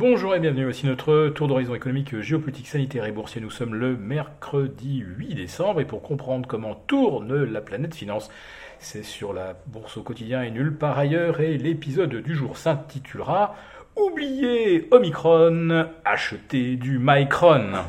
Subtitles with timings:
[0.00, 3.42] Bonjour et bienvenue, voici notre tour d'horizon économique, géopolitique, sanitaire et boursier.
[3.42, 8.30] Nous sommes le mercredi 8 décembre et pour comprendre comment tourne la planète finance,
[8.78, 13.54] c'est sur la bourse au quotidien et nulle part ailleurs et l'épisode du jour s'intitulera
[13.94, 17.84] Oubliez Omicron, achetez du Micron.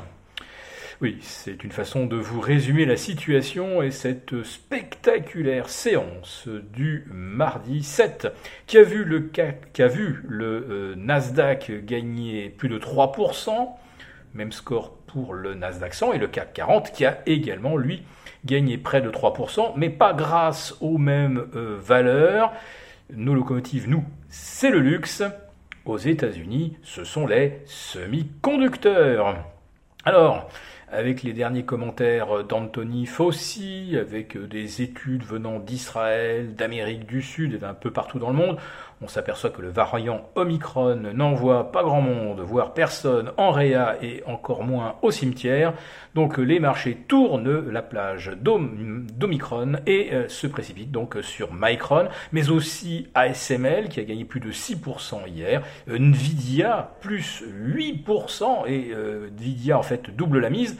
[1.02, 7.82] Oui, c'est une façon de vous résumer la situation et cette spectaculaire séance du mardi
[7.82, 8.28] 7
[8.68, 9.32] qui a vu le,
[10.44, 13.70] euh, Nasdaq gagner plus de 3%,
[14.36, 18.04] même score pour le Nasdaq 100 et le CAC 40 qui a également lui
[18.46, 22.54] gagné près de 3%, mais pas grâce aux mêmes euh, valeurs.
[23.12, 25.24] Nos locomotives, nous, c'est le luxe.
[25.86, 29.44] Aux États-Unis, ce sont les semi-conducteurs.
[30.06, 30.48] Alors,
[30.92, 37.58] avec les derniers commentaires d'Anthony Fauci, avec des études venant d'Israël, d'Amérique du Sud et
[37.58, 38.58] d'un peu partout dans le monde,
[39.02, 44.22] on s'aperçoit que le variant Omicron n'envoie pas grand monde, voire personne en réa et
[44.28, 45.74] encore moins au cimetière.
[46.14, 52.50] Donc les marchés tournent la plage d'Omicron et euh, se précipitent donc sur Micron, mais
[52.50, 59.78] aussi ASML qui a gagné plus de 6% hier, Nvidia plus 8% et euh, Nvidia
[59.78, 60.78] en fait double la mise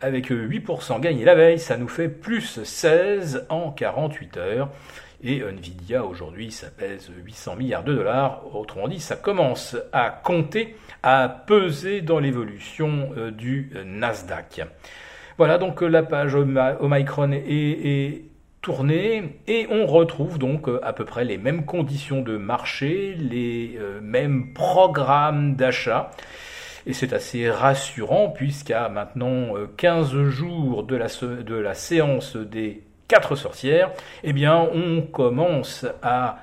[0.00, 4.68] avec 8% gagné la veille, ça nous fait plus 16 en 48 heures.
[5.26, 8.42] Et Nvidia aujourd'hui, ça pèse 800 milliards de dollars.
[8.54, 14.60] Autrement dit, ça commence à compter, à peser dans l'évolution euh, du Nasdaq.
[15.38, 18.24] Voilà, donc la page Omicron est, est
[18.60, 23.78] tournée et on retrouve donc euh, à peu près les mêmes conditions de marché, les
[23.80, 26.10] euh, mêmes programmes d'achat.
[26.84, 33.90] Et c'est assez rassurant puisqu'à maintenant 15 jours de la séance des quatre sorcières,
[34.22, 36.38] eh bien, on commence à,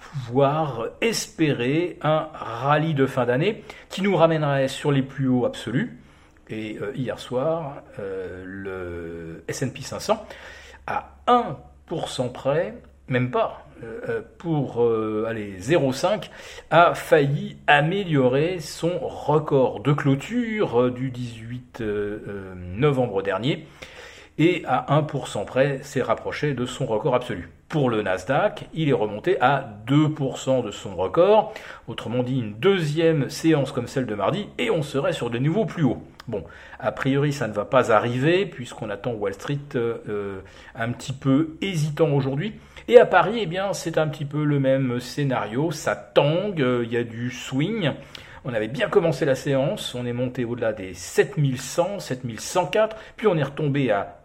[0.00, 5.98] pouvoir espérer un rallye de fin d'année qui nous ramènerait sur les plus hauts absolus.
[6.50, 10.26] Et euh, hier soir, euh, le S&P 500
[10.86, 12.74] à 1% près,
[13.08, 14.82] même pas, euh, pour
[15.26, 16.28] aller 0,5,
[16.70, 21.82] a failli améliorer son record de clôture du 18
[22.56, 23.66] novembre dernier
[24.40, 27.50] et à 1% près s'est rapproché de son record absolu.
[27.68, 31.52] Pour le Nasdaq, il est remonté à 2% de son record,
[31.86, 35.66] autrement dit une deuxième séance comme celle de mardi, et on serait sur de nouveaux
[35.66, 36.02] plus hauts.
[36.26, 36.42] Bon,
[36.78, 40.40] a priori ça ne va pas arriver puisqu'on attend Wall Street euh, euh,
[40.74, 42.54] un petit peu hésitant aujourd'hui.
[42.88, 46.82] Et à Paris, eh bien, c'est un petit peu le même scénario, ça tangue, euh,
[46.84, 47.92] il y a du swing.
[48.46, 53.36] On avait bien commencé la séance, on est monté au-delà des 7100, 7104, puis on
[53.36, 54.19] est retombé à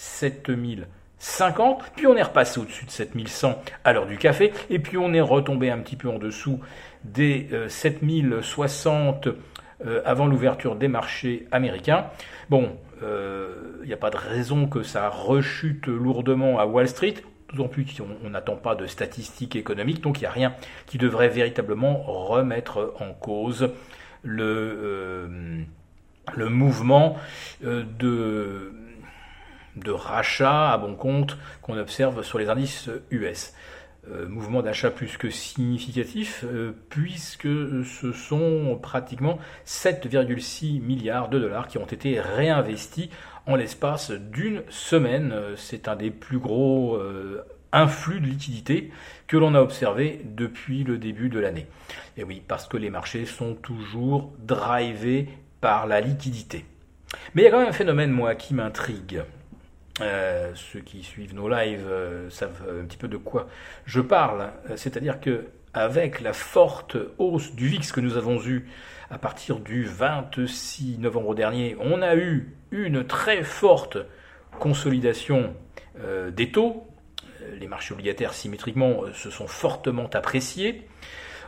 [0.00, 5.12] 7050, puis on est repassé au-dessus de 7100 à l'heure du café, et puis on
[5.12, 6.60] est retombé un petit peu en dessous
[7.04, 9.38] des 7060 euh,
[9.86, 12.06] euh, avant l'ouverture des marchés américains.
[12.48, 17.16] Bon, il euh, n'y a pas de raison que ça rechute lourdement à Wall Street,
[17.52, 20.54] d'autant plus qu'on n'attend pas de statistiques économiques, donc il n'y a rien
[20.86, 23.70] qui devrait véritablement remettre en cause
[24.22, 25.28] le,
[26.34, 27.18] le mouvement
[27.62, 28.72] de
[29.82, 33.52] de rachat à bon compte qu'on observe sur les indices US.
[34.08, 37.48] Euh, mouvement d'achat plus que significatif, euh, puisque
[37.84, 43.10] ce sont pratiquement 7,6 milliards de dollars qui ont été réinvestis
[43.46, 45.34] en l'espace d'une semaine.
[45.56, 48.90] C'est un des plus gros euh, influx de liquidités
[49.26, 51.66] que l'on a observé depuis le début de l'année.
[52.16, 55.28] Et oui, parce que les marchés sont toujours drivés
[55.60, 56.64] par la liquidité.
[57.34, 59.22] Mais il y a quand même un phénomène, moi, qui m'intrigue.
[60.02, 63.48] Euh, ceux qui suivent nos lives euh, savent un petit peu de quoi
[63.86, 64.50] je parle.
[64.76, 68.68] C'est-à-dire que avec la forte hausse du VIX que nous avons eue
[69.10, 73.98] à partir du 26 novembre dernier, on a eu une très forte
[74.58, 75.54] consolidation
[76.00, 76.86] euh, des taux.
[77.58, 80.86] Les marchés obligataires symétriquement se sont fortement appréciés.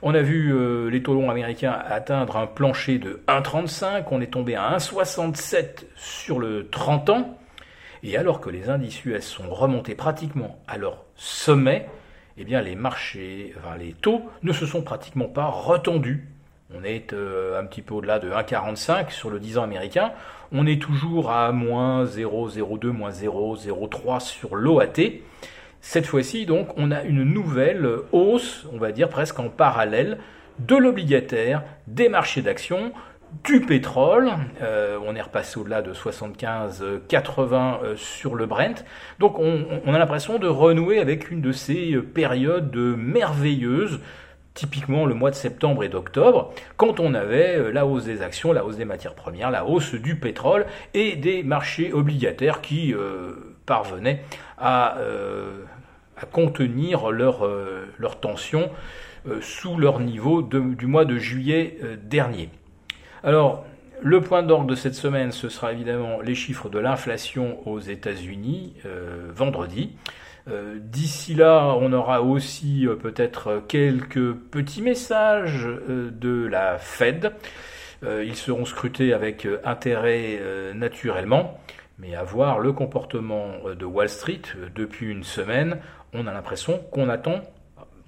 [0.02, 4.56] On a vu les taux longs américains atteindre un plancher de 1,35, on est tombé
[4.56, 7.38] à 1,67 sur le 30 ans.
[8.02, 11.88] Et alors que les indices US sont remontés pratiquement à leur sommet,
[12.36, 16.28] eh bien les marchés, enfin les taux ne se sont pratiquement pas retendus.
[16.74, 20.12] On est euh, un petit peu au-delà de 1,45 sur le 10 ans américain.
[20.52, 25.20] On est toujours à moins 0,02, moins 0,03 sur l'OAT.
[25.80, 30.18] Cette fois-ci, donc, on a une nouvelle hausse, on va dire presque en parallèle,
[30.60, 32.92] de l'obligataire, des marchés d'actions
[33.44, 34.30] du pétrole.
[34.60, 38.84] Euh, on est repassé au-delà de 75-80 euh, sur le Brent.
[39.18, 44.00] Donc on, a l'impression de renouer avec une de ces périodes merveilleuses
[44.54, 48.66] typiquement le mois de septembre et d'octobre, quand on avait la hausse des actions, la
[48.66, 52.94] hausse des matières premières, la hausse du pétrole et des marchés obligataires qui
[53.64, 54.22] parvenaient
[54.58, 54.98] à,
[56.32, 57.48] contenir leur,
[57.96, 58.68] leur tension
[59.40, 62.50] sous leur niveau du mois de juillet dernier.
[63.24, 63.64] Alors,
[64.00, 68.74] le point d'ordre de cette semaine, ce sera évidemment les chiffres de l'inflation aux États-Unis
[68.84, 69.92] euh, vendredi.
[70.48, 77.32] Euh, d'ici là, on aura aussi euh, peut-être quelques petits messages de la Fed.
[78.02, 80.40] ils seront scrutés avec intérêt
[80.74, 81.60] naturellement.
[82.00, 84.42] Mais à voir le comportement de Wall Street
[84.74, 85.78] depuis une semaine,
[86.12, 87.42] on a l'impression qu'on attend,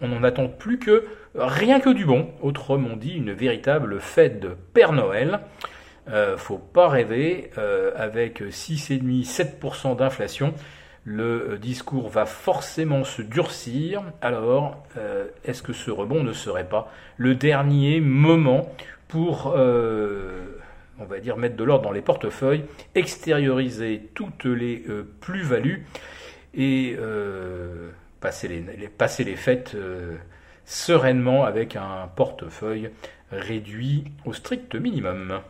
[0.01, 1.05] on n'en attend plus que
[1.35, 2.29] rien que du bon.
[2.43, 5.41] Autrement dit, une véritable fête de Père Noël.
[6.09, 10.53] Euh, faut pas rêver, euh, avec 6,5-7% d'inflation,
[11.05, 14.03] le discours va forcément se durcir.
[14.21, 18.71] Alors, euh, est-ce que ce rebond ne serait pas le dernier moment
[19.09, 22.65] pour, on va dire, mettre de l'ordre dans les portefeuilles,
[22.97, 24.85] extérioriser toutes les
[25.21, 25.87] plus-values
[26.55, 26.97] et
[28.25, 29.77] passer les, fêtes
[30.65, 32.91] sereinement avec un portefeuille
[33.31, 35.41] réduit au strict minimum